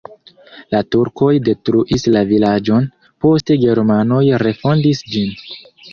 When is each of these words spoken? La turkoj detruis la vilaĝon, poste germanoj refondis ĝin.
La 0.75 0.79
turkoj 0.95 1.33
detruis 1.49 2.07
la 2.15 2.23
vilaĝon, 2.31 2.89
poste 3.27 3.59
germanoj 3.67 4.23
refondis 4.45 5.05
ĝin. 5.15 5.37